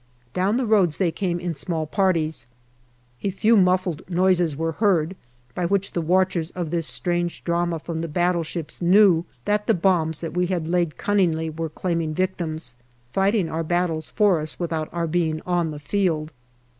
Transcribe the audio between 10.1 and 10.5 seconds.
that we